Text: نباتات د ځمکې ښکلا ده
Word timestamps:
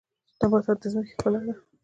نباتات 0.41 0.77
د 0.81 0.83
ځمکې 0.91 1.11
ښکلا 1.15 1.39
ده 1.45 1.53